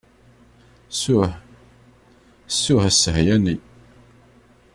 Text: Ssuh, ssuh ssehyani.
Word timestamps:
Ssuh, 0.93 1.31
ssuh 2.53 2.85
ssehyani. 2.93 3.55